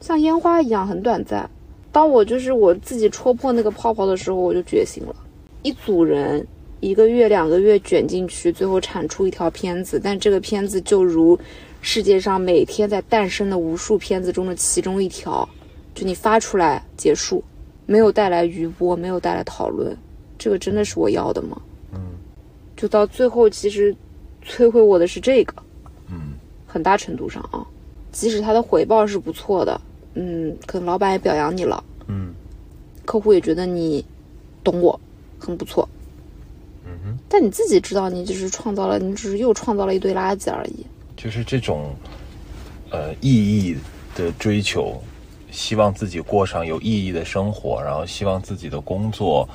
[0.00, 1.48] 像烟花一样很短暂。
[1.90, 5.16] 当我就是我自己戳破那个泡泡的时候，我就觉醒了。
[5.62, 6.46] 一组人
[6.80, 11.38] 一个月、两个月卷进去，最后产出一条片子，但这个片子就如
[11.80, 15.48] 世界上每天在诞生的无数片子中的其中一条，
[15.94, 17.42] 就你发出来结束，
[17.86, 19.96] 没有带来余波，没有带来讨论，
[20.38, 21.60] 这个真的是我要的吗？
[21.92, 22.00] 嗯，
[22.76, 23.94] 就到最后，其实
[24.46, 25.54] 摧毁我的是这个。
[26.08, 26.34] 嗯，
[26.66, 27.66] 很大程度上啊，
[28.10, 29.80] 即使他的回报是不错的，
[30.14, 32.34] 嗯，可能老板也表扬你了，嗯，
[33.04, 34.04] 客户也觉得你
[34.62, 34.98] 懂我，
[35.38, 35.88] 很不错，
[36.84, 40.86] 嗯哼，但你自己知道，你只是创造了，你只是又创造了一堆垃圾而已。
[41.16, 41.94] 就是这种，
[42.90, 43.76] 呃，意义
[44.14, 45.00] 的追求，
[45.52, 49.48] 希望自己过上有意义的生活，然后希望自己的工作，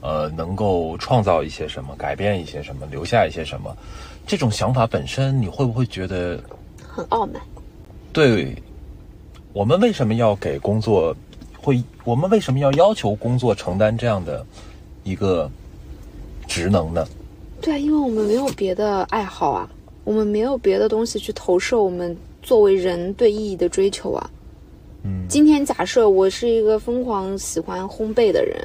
[0.00, 3.76] 呃，能够创造一些什么，改变一些什么，留下一些什么。
[4.26, 6.42] 这种想法本身，你会不会觉得
[6.88, 7.40] 很傲慢？
[8.12, 8.56] 对，
[9.52, 11.14] 我们为什么要给工作
[11.60, 11.82] 会？
[12.04, 14.44] 我们为什么要要求工作承担这样的
[15.04, 15.50] 一个
[16.46, 17.06] 职能呢？
[17.60, 19.68] 对啊，因为我们没有别的爱好啊，
[20.04, 24.30] 我们没有别的东西去投射我们作为人对意义的追求啊。
[25.04, 28.60] 嗯今天假设我是一个疯狂喜欢烘焙的人，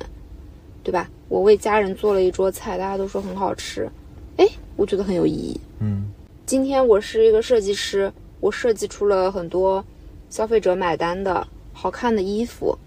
[0.84, 1.10] 对吧？
[1.30, 3.90] 我为家人做了一桌菜，大家都说很好吃，
[4.38, 5.60] 哎，我觉得很有意义。
[5.80, 6.12] 嗯
[6.46, 9.84] 今天我是一个设计师，我设计出了很多
[10.30, 12.78] 消费者买单的好看的衣服，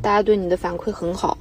[0.00, 1.36] 大家对你的反馈很好，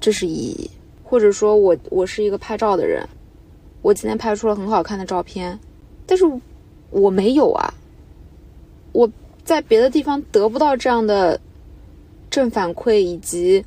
[0.00, 0.70] 这是意义。
[1.04, 3.06] 或者说我我是一个拍照的人，
[3.82, 5.58] 我今天拍出了很好看的照片，
[6.06, 6.24] 但是
[6.90, 7.74] 我没有啊，
[8.92, 9.10] 我
[9.44, 11.40] 在别的地方得不到这样的
[12.30, 13.64] 正反馈，以及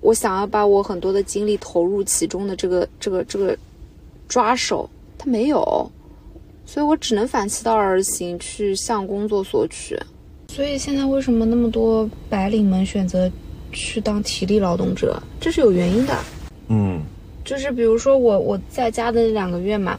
[0.00, 3.56] 我想要把我很多的精力投入其中的这个这个这个
[4.28, 5.90] 抓手，他没有。
[6.64, 9.98] 所以我只能反其道而行，去向工作索取。
[10.48, 13.30] 所以现在为什么那么多白领们选择
[13.72, 15.20] 去当体力劳动者？
[15.40, 16.16] 这是有原因的。
[16.68, 17.02] 嗯
[17.44, 19.98] 就是比如说我我在家的那两个月嘛，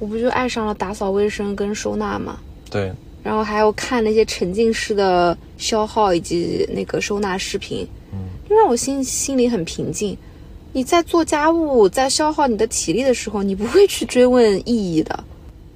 [0.00, 7.86] 我不就爱上了打扫卫生跟收纳嘛，对，然后还有看那些沉浸式的消耗以及那个收纳视频，
[8.48, 10.16] 就让我心心里很平静。
[10.72, 15.24] 你在做家务，在消耗你的体力的时候，你不会去追问意义的，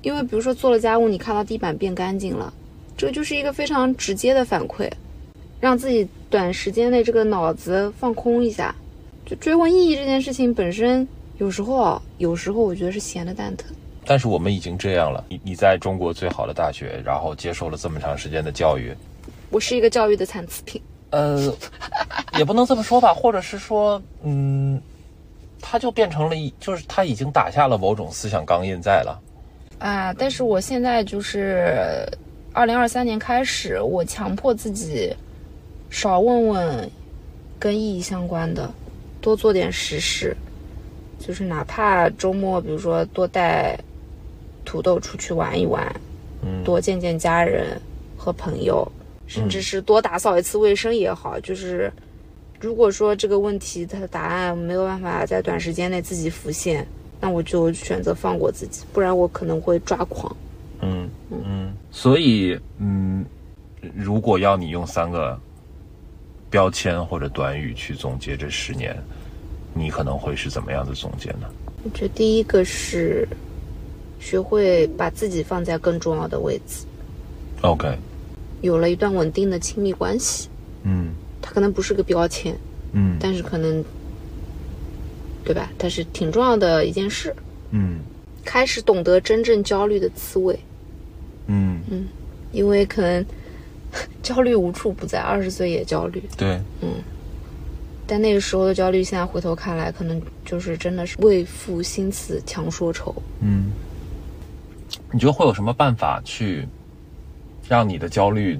[0.02, 2.52] 因为比如说做了家务，你看到地板变干净了，
[2.96, 4.88] 这就是一个非常直接的反馈，
[5.59, 8.74] 让自己短时间内这个脑子放空一下。
[9.26, 11.07] 就追问意义这件事情本身，
[11.38, 13.74] 有时候啊，有时候我觉得是闲的蛋疼。
[14.07, 15.25] 但是我们已经这样了。
[15.29, 18.95] 你你在中国最好的大学，然后接受了这么长时间的教育，
[19.51, 20.81] 我是一个教育的残次品。
[21.11, 21.53] 呃，
[22.37, 24.81] 也不能这么说吧，或者是说，嗯，
[25.61, 29.21] 他就变成了一，就是他已经打下了某种思想钢印在了。
[29.79, 32.07] 啊，但是我现在就是
[32.53, 35.14] 二零二三年开始，我强迫自己
[35.88, 36.90] 少问问
[37.59, 38.69] 跟意义相关的，
[39.21, 40.37] 多做点实事。
[41.21, 43.79] 就是哪怕周末，比如说多带
[44.64, 45.94] 土豆出去玩一玩，
[46.42, 47.81] 嗯多见见家人
[48.16, 48.90] 和朋友，
[49.27, 51.38] 甚至是多打扫一次卫生也好。
[51.40, 51.92] 就是
[52.61, 56.87] 如果说这个问题它的答案没有办法在短时间内自己浮现，
[57.20, 60.35] 那我就选择放过自己，不然我可能会抓狂。
[60.81, 63.24] 嗯嗯，所以嗯，
[63.94, 65.38] 如果要你用三个
[66.50, 68.96] 标签或者短语去总结这十年，
[69.72, 71.48] 你可能会是怎么样的总结呢？
[71.85, 73.27] 我觉得第一个是
[74.24, 76.87] 学会把自己放在更重要的位置
[77.60, 77.94] ，OK，
[78.62, 80.48] 有了一段稳定的亲密关系，
[80.84, 81.10] 嗯
[81.42, 82.56] 它可能不是个标签，
[82.94, 83.84] 嗯但是可能，
[85.44, 85.70] 对吧？
[85.78, 87.37] 它是挺重要的一件事。
[87.70, 87.98] 嗯
[88.46, 90.58] 开始懂得真正焦虑的滋味，
[91.46, 92.06] 嗯嗯，
[92.50, 93.24] 因为可能
[94.22, 96.94] 焦虑无处不在，二十岁也焦虑，对，嗯
[98.06, 103.14] 但那个时候的焦虑，现在回头看来，可能就是真的是为赋新词强说愁。
[103.40, 103.70] 嗯，
[105.14, 106.66] 你觉得会有什么办法去
[107.68, 108.59] 让你的焦虑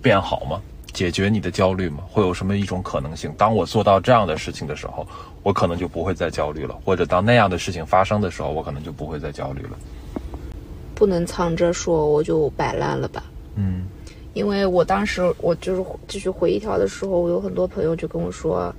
[0.00, 0.58] 变好吗？
[0.94, 1.98] 解决你的焦虑吗？
[2.08, 3.30] 会有什么一种可能性？
[3.36, 5.06] 当我做到这样的事情的时候，
[5.42, 9.78] 我可能就不会再焦虑了；或者当那样的事情发生的时候，我可能就不会再焦虑了。
[10.94, 13.22] 不能藏着说我就摆烂了吧。
[13.56, 13.86] 嗯
[14.32, 18.74] 因为我当时我就是继续回一条的时候，我有很多朋友就跟我说，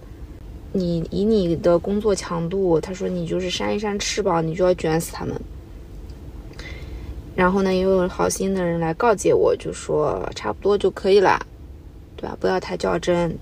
[0.73, 5.39] 你以你的工作强度，他说你就是扇一扇翅膀，你就要卷死他们。
[7.39, 11.39] 然后呢，也有好心的人来告诫我，就说差不多就可以了，
[12.17, 12.35] 对吧？
[12.37, 13.33] 不要太较真，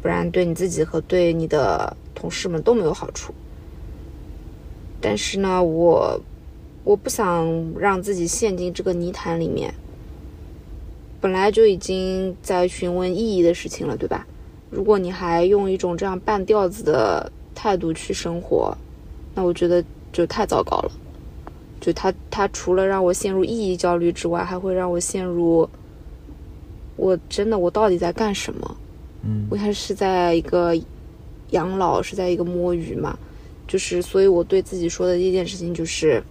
[0.00, 3.34] 不然对你自己和对你的同事们都没有好处。
[5.02, 6.18] 但是呢，我
[6.82, 7.46] 我不想
[7.78, 9.74] 让自己陷进这个泥潭里面。
[11.20, 14.26] 本来就已经在询问意义的事情了，对吧？
[14.70, 18.74] 如果你还用一种这样半吊子的态度去生活，
[19.34, 20.90] 那我觉得就太糟糕了。
[21.84, 25.68] 就他他除了让我陷入意义焦虑之外，还会让我陷入，
[26.96, 28.76] 我真的我到底在干什么？
[29.22, 29.46] 嗯。
[29.50, 30.74] 我还是在一个
[31.50, 33.18] 养老，是在一个摸鱼嘛，
[33.68, 36.22] 就是，所以我对自己说的第一件事情就是，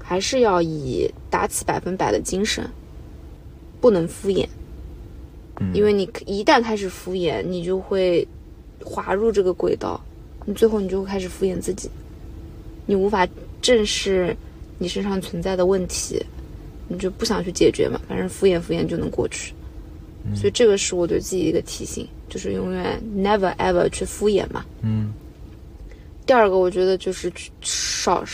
[0.00, 2.68] 还是要以打起百分百的精神，
[3.80, 4.48] 不能敷衍，
[5.60, 5.72] 嗯。
[5.72, 8.26] 因为你一旦开始敷衍，你就会
[8.84, 10.00] 滑入这个轨道，
[10.44, 11.88] 你最后你就会开始敷衍自己，
[12.84, 13.24] 你无法
[13.62, 14.36] 正视
[14.78, 16.24] 你身上存在的问题，
[16.88, 19.52] 你就不想去解决嘛，反正敷衍敷衍就能过去。
[20.34, 24.64] 所以这个是我对自己的一个提醒，就是永远 never ever 去敷衍嘛。
[24.82, 25.12] 嗯
[26.26, 28.24] 第二个，我觉得就是去少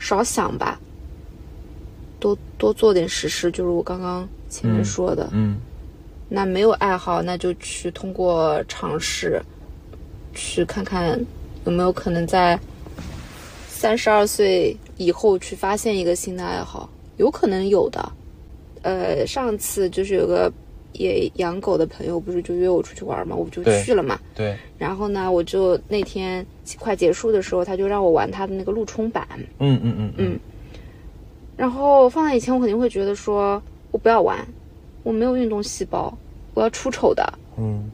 [0.00, 0.80] 少想吧，
[2.18, 5.28] 多多做点实事，就是我刚刚前面嗯说的。
[5.32, 5.56] 嗯
[6.28, 9.40] 那没有爱好，那就去通过尝试，
[10.34, 11.24] 去看看
[11.64, 12.58] 有没有可能在
[13.68, 16.88] 三十二岁以后去发现一个新的爱好？
[17.16, 18.12] 有可能有的。
[18.82, 20.52] 呃，上次就是有个
[20.92, 24.18] 也养狗的朋友，不是就约我出去玩嘛，我就去了嘛。
[24.34, 26.44] 对，然后呢，我就那天
[26.78, 29.26] 快结束的时候，他就让我玩他的那个路冲板。
[29.58, 30.40] 嗯嗯嗯嗯，
[31.56, 34.46] 然后放在以前，我肯定会觉得说，我不要玩，
[35.02, 36.16] 我没有运动细胞，
[36.54, 37.24] 我要出丑的。
[37.58, 37.90] 嗯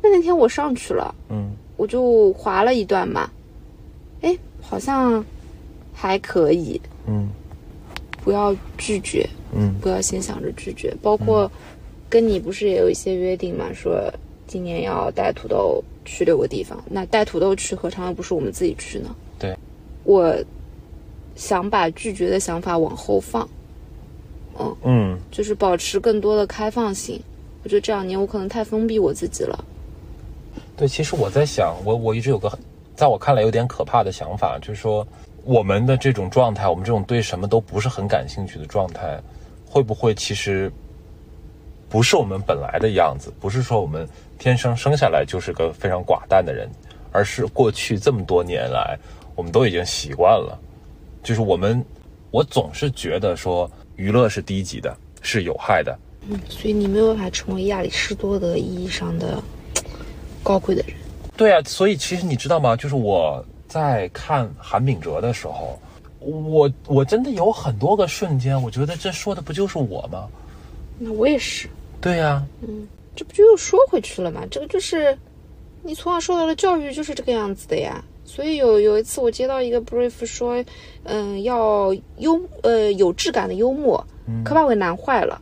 [0.00, 3.28] 那那天我上去了，嗯我就滑了一段嘛，
[4.20, 5.24] 哎，好像
[5.98, 6.80] 还可以。
[7.06, 7.28] 嗯
[8.22, 10.94] 不要拒绝，嗯不要先想着拒绝。
[11.02, 11.50] 包括
[12.10, 14.12] 跟你不是也有一些约定嘛，说
[14.46, 19.16] 今年要带土豆去六个地方，那带土豆去何尝又不是我们自己去呢？
[19.38, 19.56] 对，
[20.04, 20.36] 我
[21.36, 23.48] 想把拒绝的想法往后放，
[24.58, 27.18] 嗯嗯就是保持更多的开放性。
[27.62, 29.64] 我觉得这两年我可能太封闭我自己了。
[30.76, 32.58] 对，其实我在想，我我一直有个
[32.94, 35.06] 在我看来有点可怕的想法，就是说
[35.48, 39.18] 我们的这种状态，我们这种对什么都不是很感兴趣的状态，
[39.66, 40.70] 会不会其实
[41.88, 43.32] 不是我们本来的样子？
[43.40, 44.06] 不是说我们
[44.38, 46.68] 天生生下来就是个非常寡淡的人，
[47.12, 48.98] 而是过去这么多年来，
[49.34, 50.60] 我们都已经习惯了。
[51.22, 51.82] 就是我们，
[52.30, 55.98] 我总是觉得说娱乐是低级的，是有害的。
[56.28, 59.42] 嗯所以你没有办法成为亚里士多德意义上的
[60.42, 60.94] 高贵的人。
[61.38, 62.76] 对啊，所以其实你知道吗？
[62.76, 65.78] 就是我在看韩炳哲的时候，
[66.20, 70.26] 我我真的有很多个瞬间，我觉得这说的不就是我吗？
[70.98, 71.68] 那我也是。
[72.00, 74.42] 对呀、嗯这不就又说回去了吗？
[74.48, 75.16] 这个就是
[75.82, 78.02] 你从小受到的教育就是这个样子的呀。
[78.24, 80.64] 所以有有一次我接到一个 brief 说，
[81.02, 84.06] 嗯，要幽呃有质感的幽默，
[84.44, 85.40] 可把我难坏了。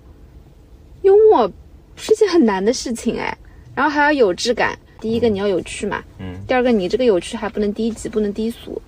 [1.02, 1.50] 幽默
[1.96, 3.36] 是件很难的事情哎，
[3.74, 4.78] 然后还要有质感。
[5.00, 8.80] 第一个你要有趣嘛，嗯第二个你这个有趣还不能低级，不能低俗，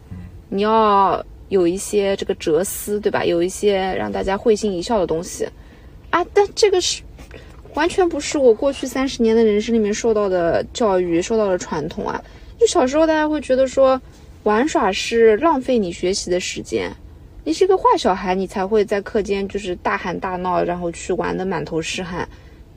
[0.48, 3.24] 你要有一些这个哲思，对吧？
[3.24, 5.48] 有一些让大家会心一笑的东西
[6.10, 6.24] 啊。
[6.32, 7.02] 但这个是
[7.74, 12.22] 完全不是我过去三十年的人生里面受到的教育、受到的传统啊。
[12.58, 14.00] 就小时候大家会觉得说，
[14.42, 16.90] 玩耍是浪费你学习的时间，
[17.44, 22.28] 你是一个坏小孩，你才会在课间就是大喊大闹，然后去玩的满头是汗。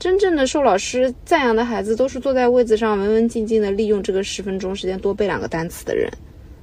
[0.02, 6.10] 真正的受老师赞扬的孩子，都是坐在位子上文文静静的利用这个十分钟时间多背两个单词的人。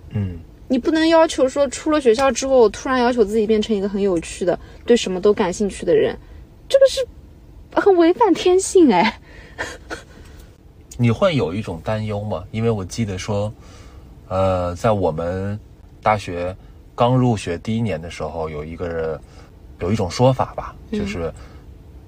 [0.09, 6.13] 嗯，你不能要求说出了学校之后，突然要求自己变成一个很有趣的、对什么都感兴趣的人，
[6.67, 7.07] 这个是
[7.71, 9.21] 很违反天性哎。
[10.97, 12.43] 你会有一种担忧吗？
[12.51, 13.49] 因为我记得说，
[14.27, 15.57] 呃，在我们
[16.03, 16.53] 大学
[16.93, 19.17] 刚入学第一年的时候，有一个人
[19.79, 21.31] 有一种说法吧，就是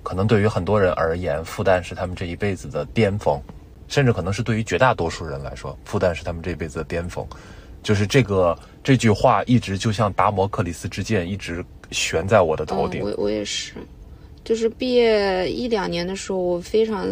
[0.04, 3.40] 可能对于很多人而言，复旦是他们这一辈子的巅峰，
[3.88, 7.26] 甚至可能是对于绝大多数人来说，复旦是他们这一辈子的巅峰。
[7.84, 13.02] 就是这个这句话一直就像达摩克里斯之剑，一直悬在我的头顶。
[13.02, 13.74] 嗯、我我也是，
[14.44, 17.08] 就是毕业一两年的时候，我非常，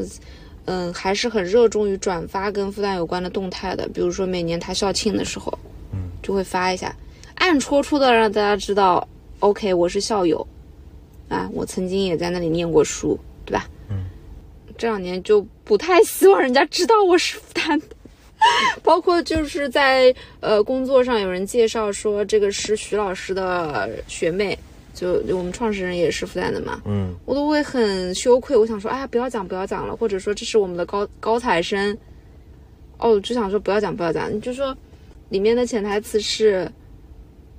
[0.66, 3.90] 嗯，还是很热衷于转发跟复旦有关的动态的。
[3.90, 5.52] 比如说每年他校庆的时候，
[5.92, 6.96] 嗯，就会发一下，
[7.34, 9.08] 暗戳戳的让大家知道
[9.40, 10.46] ，OK，我是校友，
[11.30, 13.66] 啊，我曾经也在那里念过书，对吧？
[13.90, 14.06] 嗯，
[14.78, 17.86] 这两年就不太希望人家知道我是复旦的。
[18.82, 24.58] 包括就是在呃工作上有人介绍说这个是徐老师的学妹，
[24.94, 28.56] 就我们创始人也是复旦的嘛，嗯我都会很羞愧。
[28.56, 31.98] 我想说，哎呀，不要讲，不要讲了，或者说这是我们的高高材生，
[32.98, 34.34] 哦，就想说不要讲，不要讲。
[34.34, 34.74] 你就说
[35.28, 36.72] 里面的潜台词是，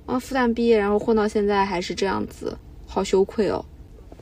[0.07, 2.57] 啊，复旦毕业然后混到现在还是这样子，
[2.91, 3.63] 好羞愧哦。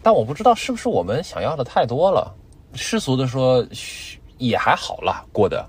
[0.03, 2.34] 但我不知道是不是我们想要的太多了。
[2.73, 3.65] 世俗的说，
[4.38, 5.67] 也还好啦，过得。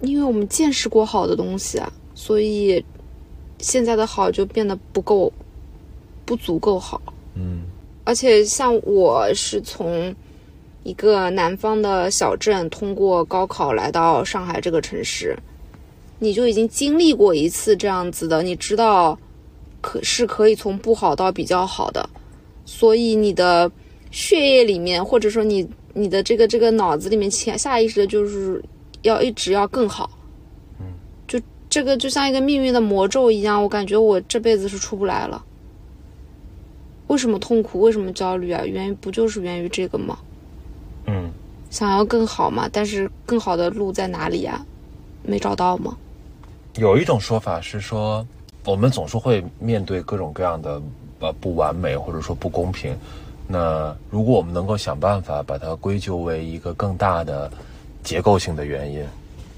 [0.00, 2.82] 因为我们见识过好的东西啊，所以
[3.58, 5.32] 现在的好就变得不够，
[6.24, 7.02] 不足够好。
[7.34, 7.64] 嗯
[8.04, 10.14] 而且像我是从
[10.84, 15.36] 一个南方的小镇通过高考来到上海这个城市，
[16.18, 19.18] 你就已经经历过一次这样子的，你知道
[19.82, 22.08] 可是可以从不好到比较好的，
[22.68, 23.70] 所以你的
[24.10, 28.62] 血液里面或者说你你的这个这个脑子里面潜下意识的就是
[29.00, 30.10] 要一直要更好，
[30.78, 30.84] 嗯，
[31.26, 31.40] 就
[31.70, 35.42] 这个就像一个命运的魔咒一样，我感觉我这辈子是出不来了。
[37.06, 37.80] 为什么痛苦？
[37.80, 38.62] 为什么焦虑啊？
[38.66, 40.18] 源于不就是源于这个吗？
[41.06, 41.30] 嗯，
[41.70, 44.62] 想要更好嘛，但是更好的路在哪里呀？
[45.22, 45.96] 没找到吗？
[46.76, 48.26] 有一种说法是说，
[48.66, 50.82] 我们总是会面对各种各样的
[51.20, 52.96] 呃不完美或者说不公平。
[53.46, 57.50] 那如果我们能够想办法把它归咎为一个更大的
[58.02, 59.02] 结构性的原因，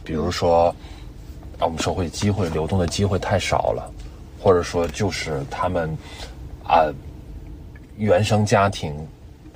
[0.04, 0.66] 比如说，
[1.58, 3.90] 啊，我们社会机会流动的机会太少了，
[4.40, 5.90] 或者说就是他们
[6.64, 6.86] 啊，
[7.96, 8.94] 原生家庭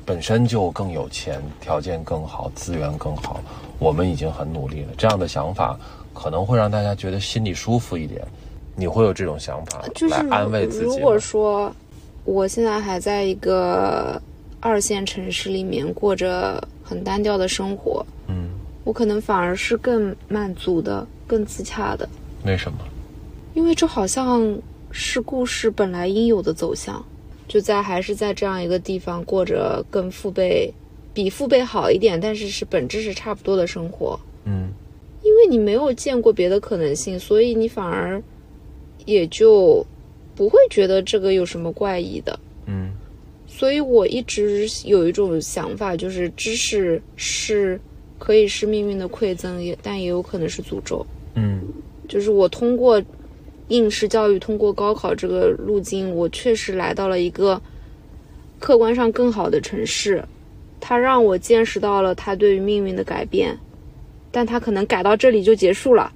[0.04, 3.40] 本身就更有钱，条件更好，资源更好，
[3.78, 4.92] 我们已经很努力了。
[4.98, 5.78] 这样的想法
[6.12, 8.20] 可能会让大家觉得心里舒服一点。
[8.76, 10.92] 你会有这种想法就是来安慰自己吗？
[10.96, 11.72] 如果说
[12.24, 14.20] 我现在还在一个
[14.60, 18.48] 二线城市里面过着很单调的生活，嗯，
[18.84, 22.08] 我可能反而是更满足的、更自洽的，
[22.44, 22.78] 为什么？
[23.54, 24.58] 因为这好像
[24.90, 27.04] 是故事本来应有的走向，
[27.46, 30.72] 就在还是在这样一个地方过着跟父辈、
[31.12, 34.18] 比父辈好一点，但是是本质是差不多的生活。
[34.44, 34.70] 嗯
[35.22, 38.22] 因为你没有见过别的可能性，所以你反而
[39.06, 39.84] 也就
[40.34, 42.38] 不会觉得这个有什么怪异的。
[42.66, 42.90] 嗯
[43.46, 47.80] 所以我一直有一种想法，就是知识是
[48.18, 51.06] 可以是命运的馈赠，也但也有可能是诅咒。
[51.34, 51.60] 嗯
[52.08, 53.00] 就是我通过
[53.68, 57.60] 应试教育，通过高考这个路径，我确实来到了一个
[58.58, 60.24] 客观上更好的城市，
[60.80, 63.56] 它让我见识到了它对于命运的改变，
[64.32, 66.12] 但它可能改到这里就结束了，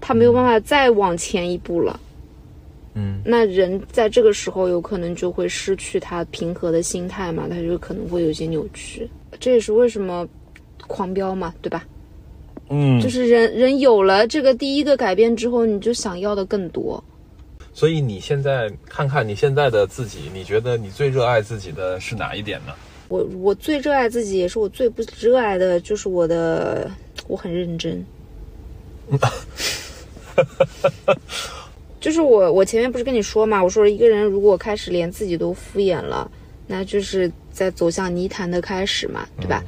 [0.00, 1.98] 它没有办法再往前一步了。
[1.98, 2.11] 嗯
[3.24, 9.08] 那人在这个时候有可能就会失去他平和的心态嘛，他就可能会有一些扭曲。
[9.40, 10.28] 这也是为什么
[10.86, 11.86] 狂飙嘛，对吧？
[12.68, 17.02] 嗯，就是人人有了这个第一个改变之后，你就想要的更多。
[17.72, 22.74] 所以你现在看看你现在的自己，你觉得你最热爱自己的是哪一点呢？
[23.08, 26.90] 我我最热爱自己，也是我最不热爱的，就是我的
[27.26, 28.04] 我很认真。
[32.02, 36.28] 就是我我前面不是跟你说嘛，我说一个人如果开始连自己都敷衍了，
[36.66, 39.62] 那就是在走向泥潭的开始嘛，对吧？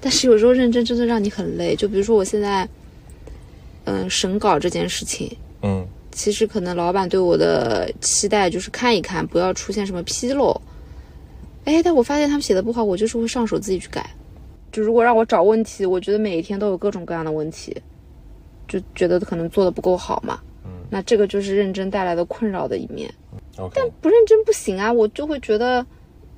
[0.00, 2.66] 但是有时候认真真的让你很累，就比如说我现在，
[3.86, 10.58] 嗯，审稿这件事情，嗯其实可能老板对我的期待就是看一看，不要出现什么纰漏。
[11.64, 14.08] 哎，但我发现他们写的不好，我就是会上手自己去改。
[14.70, 17.76] 就如果让我找问题，我觉得每一天都有各种各样的问题，
[18.68, 20.40] 就觉得可能做的不够好嘛。
[20.90, 23.08] 嗯那这个就是认真带来的困扰的一面。
[23.56, 25.84] ，OK，不认真不行啊，我就会觉得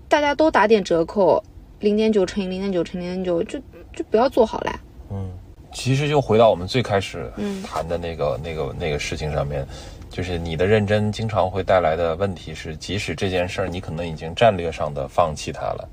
[0.08, 1.42] 大家都打点折扣，
[1.80, 3.58] 零点九乘以零点九乘零点九，就
[3.94, 4.80] 就不要做好了。
[5.10, 5.30] 嗯，
[5.72, 9.66] 其实就回到我们最开始嗯谈的那个、那个那个事情上面，
[10.10, 15.88] 就是你的认真经常会带来的问题是，即使这件事儿你可能已经战略上的放弃它了，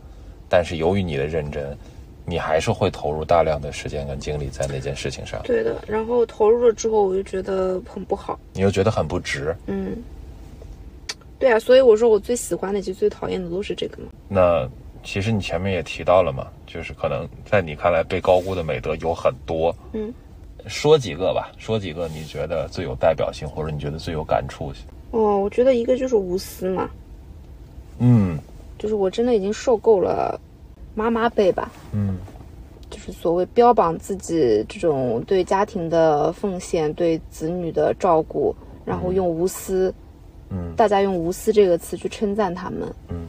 [0.49, 1.78] 但是由于你的认真，
[2.30, 8.40] 你还是会投入大量的时间跟精力在那件事情上，对的，然后投入了之后，我就觉得很不好。
[8.54, 9.56] 你又觉得很不值。
[9.66, 9.98] 嗯，
[11.40, 14.10] 对啊，所以我说我最喜欢的，其实最讨厌的都是这个嘛。
[14.28, 14.70] 那
[15.04, 20.14] 其实你前面也提到了嘛，就是可能在你看来被高估的美德有很多，嗯，
[20.68, 24.72] 说几个吧，说几个你觉得最有代表性，或者你觉得最有感触。
[25.12, 26.90] 哦，我觉得一个就是无私嘛，
[27.98, 28.38] 嗯
[28.78, 30.40] 就是我真的已经受够了
[31.00, 32.18] 妈妈辈吧，嗯。
[32.89, 39.93] 就是所谓标榜自己这种对家庭的奉献、对子女的照顾，然后用无私，
[40.50, 40.74] 嗯。
[40.76, 43.28] 大家用无私这个词去称赞他们，嗯。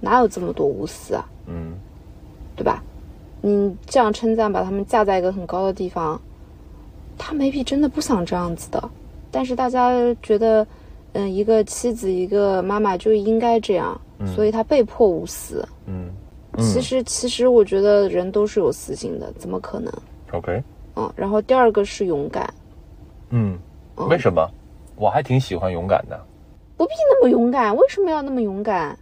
[0.00, 1.28] 哪有这么多无私啊？
[1.46, 1.74] 嗯。
[2.56, 2.82] 对吧？
[3.42, 6.18] 你这样称赞，把他们架在一个很高的地方，
[7.18, 8.90] 他 maybe 真的不想这样子的，
[9.30, 9.90] 但是大家
[10.22, 10.64] 觉得，
[11.12, 14.00] 嗯，一个妻子，一个妈妈就应该这样，
[14.34, 15.66] 所以他被迫无私。
[15.86, 16.08] 嗯
[16.58, 19.92] 其实，其实我觉得人都是有私心的，怎么可能
[20.32, 20.62] ？，OK，
[20.96, 22.52] 嗯，然后第二个是勇敢，
[23.30, 23.58] 嗯，
[23.96, 24.48] 嗯为什么？
[24.96, 26.20] 我还挺喜欢勇敢的。
[26.76, 28.96] 不必那么勇敢，为什么要那么勇敢？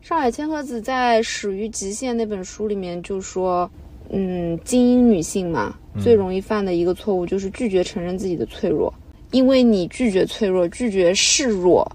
[0.00, 3.70] 上海千鹤子在《始于极限》那本书里面就说，
[4.10, 8.92] 嗯，精英女性嘛，最容易犯的一个错误就是拒绝承认自己的脆弱，
[9.30, 11.90] 因为你拒绝脆弱，拒绝示弱，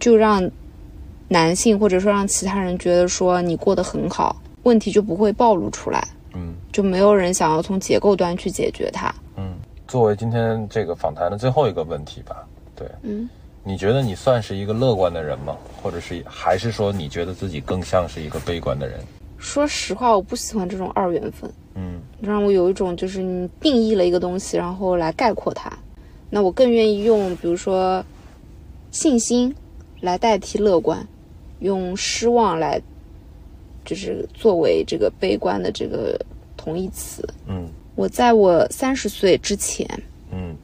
[0.00, 0.50] 就让
[1.34, 9.12] 男性或者说让其他人觉得说你过得很好，问题就不会暴露出来，嗯就没有人想要从结构端去解决它。
[9.36, 9.56] 嗯，
[9.88, 13.28] 作为今天这个访谈的最后一个问题吧，对，嗯，
[13.64, 15.56] 你觉得你算是一个乐观的人吗？
[15.82, 19.00] 或者是还是说你觉得自己更像是一个悲观的人？
[19.36, 21.50] 说实话，我不喜欢这种二元分。
[21.74, 25.68] 嗯让我有一种就是你定义了一个东西，然后来概括它。
[26.30, 28.04] 那我更愿意用，比如说
[28.92, 29.52] 信心
[30.00, 31.04] 来代替乐观，
[31.64, 32.78] 用失望来
[33.86, 36.20] 就是作为这个悲观的这个
[36.56, 37.26] 同义词。
[37.48, 37.66] 嗯。
[37.96, 39.88] 我在我三十岁之前，
[40.30, 40.54] 嗯。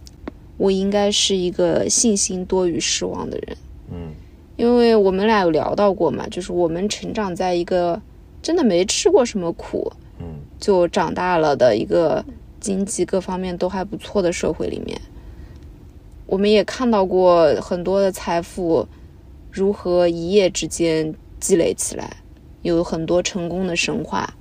[0.58, 3.56] 我应该是一个信心多于失望的人，
[3.90, 4.12] 嗯。
[4.56, 7.98] 因为我们俩有聊到过嘛，就是我们成长在一个
[8.42, 10.26] 真的没吃过什么苦，嗯。
[10.58, 12.22] 就长大了的一个
[12.60, 15.00] 经济各方面都还不错的社会里面，
[16.26, 18.86] 我们也看到过很多的财富
[19.50, 22.16] 如何一夜之间积累起来，
[22.62, 24.34] 有很多成功的神话。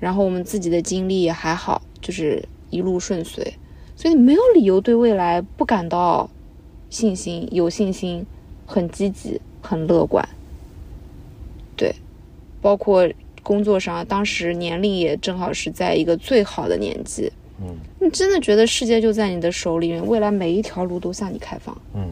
[0.00, 3.54] 然后我们自己的经历也还好，就是一路顺遂，
[3.96, 6.28] 所以你没有理由对未来不感到
[6.90, 8.26] 信心，有信心，
[8.66, 10.28] 很积极，很乐观。
[11.76, 11.94] 对，
[12.60, 13.08] 包括
[13.42, 17.32] 工作上，当时年龄也正好是在一个最好的年纪。
[17.60, 21.74] 嗯你真的觉得世界就在你的手里面，未来每一条路都向你开放。
[21.94, 22.08] 嗯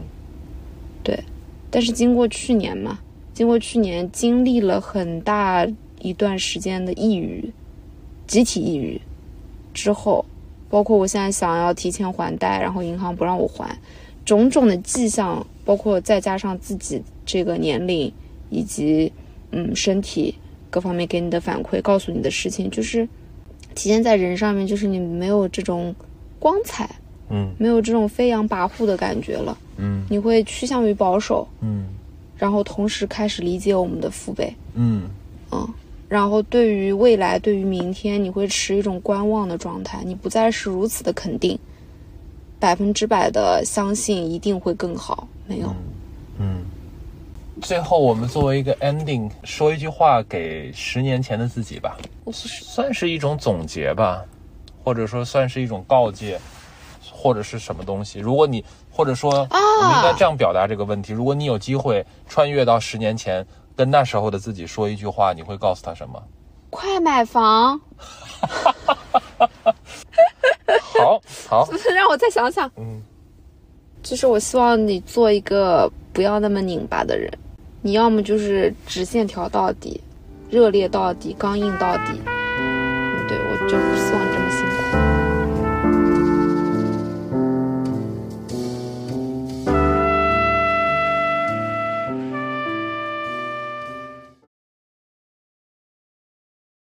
[1.73, 2.99] 但是经过去年嘛，
[3.33, 5.67] 经过去年经历了很大
[6.01, 7.51] 一段时间的抑郁，
[8.27, 9.01] 集体抑郁
[9.73, 10.23] 之后，
[10.69, 13.75] 包括我现在想要提前还贷，然后银行不让我还，
[14.23, 18.13] 种种的迹象，包括再加上自己这个年龄
[18.51, 19.11] 以及
[19.49, 20.35] 嗯身体
[20.69, 23.03] 各方面给你的反馈，告诉你的事情，就是
[23.73, 25.95] 体现在人上面，就是你没有这种
[26.37, 26.87] 光彩，
[27.31, 29.57] 嗯没有这种飞扬跋扈的感觉了。
[29.77, 30.05] 嗯。
[30.09, 31.85] 你会趋向于保守，嗯。
[32.37, 35.09] 然后同时开始理解我们的父辈，嗯。
[35.51, 35.67] 嗯，
[36.09, 41.57] 然后对于未来，对于明天，你会持一种观望的状态，你不再是如此的肯定，
[42.59, 45.73] 百分之百的相信一定会更好，没有，
[46.39, 46.63] 嗯。
[47.61, 51.95] 最后，我们作为一个 ending，说一句话给十年前的自己吧，
[52.31, 54.25] 算是一种总结吧，
[54.83, 56.39] 或者说算是一种告诫，
[57.11, 58.19] 或者是什么东西。
[58.19, 66.21] 如果你或者说，我们应该这样表达这个问题：如果你有机会穿越到十年前，跟那时候的自己说一句话，你会告诉他什么？
[66.69, 67.81] 快买房，
[70.99, 73.01] 好好， 让我再想想，嗯。
[74.03, 77.31] 就是我希望你做一个不要那么拧巴的人，
[77.81, 80.01] 你要么就是直线条到底，
[80.49, 84.32] 热烈到底，刚硬到底，嗯，对我就不希望